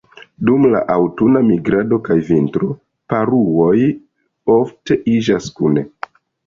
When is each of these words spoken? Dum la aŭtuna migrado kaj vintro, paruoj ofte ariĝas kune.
Dum 0.47 0.63
la 0.75 0.79
aŭtuna 0.93 1.41
migrado 1.49 2.01
kaj 2.09 2.17
vintro, 2.31 2.71
paruoj 3.15 3.79
ofte 4.59 5.03
ariĝas 5.03 5.57
kune. 5.61 5.91